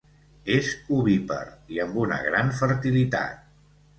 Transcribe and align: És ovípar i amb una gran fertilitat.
És 0.53 0.69
ovípar 0.99 1.43
i 1.75 1.81
amb 1.85 2.01
una 2.05 2.19
gran 2.29 2.51
fertilitat. 2.63 3.45